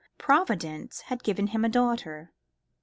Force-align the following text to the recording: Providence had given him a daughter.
Providence 0.17 1.01
had 1.01 1.21
given 1.21 1.45
him 1.45 1.63
a 1.63 1.69
daughter. 1.69 2.31